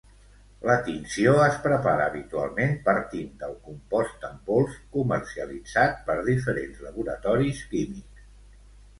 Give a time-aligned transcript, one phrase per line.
[0.67, 8.25] La tinció es prepara habitualment partint del compost en pols comercialitzat per diferents laboratoris químics.